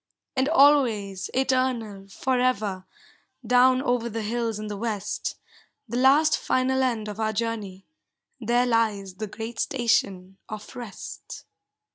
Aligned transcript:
And 0.35 0.49
always, 0.49 1.29
eternal, 1.31 2.07
forever, 2.07 2.87
Down 3.45 3.83
over 3.83 4.09
the 4.09 4.23
hills 4.23 4.57
in 4.57 4.65
the 4.65 4.75
west, 4.75 5.35
The 5.87 5.97
last 5.97 6.39
final 6.39 6.81
end 6.81 7.07
of 7.07 7.19
our 7.19 7.33
journey, 7.33 7.85
There 8.39 8.65
lies 8.65 9.17
the 9.17 9.27
Great 9.27 9.59
Station 9.59 10.37
of 10.49 10.75
Rest. 10.75 11.45